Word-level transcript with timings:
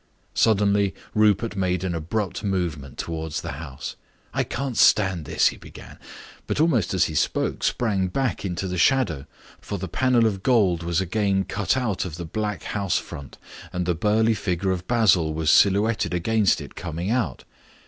Suddenly 0.33 0.95
Rupert 1.13 1.55
made 1.55 1.83
an 1.83 1.93
abrupt 1.93 2.43
movement 2.43 2.97
towards 2.97 3.41
the 3.41 3.51
house. 3.51 3.95
"I 4.33 4.43
can't 4.43 4.75
stand 4.75 5.25
this," 5.25 5.49
he 5.49 5.57
began, 5.57 5.99
but 6.47 6.59
almost 6.59 6.95
as 6.95 7.03
he 7.05 7.13
spoke 7.13 7.63
sprang 7.63 8.07
back 8.07 8.43
into 8.43 8.67
the 8.67 8.79
shadow, 8.79 9.27
for 9.59 9.77
the 9.77 9.87
panel 9.87 10.25
of 10.25 10.41
gold 10.41 10.81
was 10.81 11.01
again 11.01 11.43
cut 11.43 11.77
out 11.77 12.03
of 12.03 12.17
the 12.17 12.25
black 12.25 12.63
house 12.63 12.97
front, 12.97 13.37
and 13.71 13.85
the 13.85 13.93
burly 13.93 14.33
figure 14.33 14.71
of 14.71 14.87
Basil 14.87 15.35
was 15.35 15.51
silhouetted 15.51 16.15
against 16.15 16.61
it 16.61 16.73
coming 16.73 17.11
out. 17.11 17.43